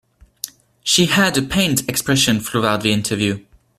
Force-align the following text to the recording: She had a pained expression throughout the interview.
She 0.83 1.05
had 1.05 1.37
a 1.37 1.43
pained 1.43 1.87
expression 1.87 2.39
throughout 2.39 2.81
the 2.81 2.91
interview. 2.91 3.45